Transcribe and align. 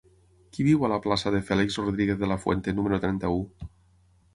Qui 0.55 0.65
viu 0.67 0.85
a 0.87 0.89
la 0.93 0.99
plaça 1.03 1.33
de 1.37 1.43
Félix 1.51 1.79
Rodríguez 1.85 2.21
de 2.25 2.33
la 2.35 2.41
Fuente 2.47 2.77
número 2.79 3.05
trenta-u? 3.09 3.41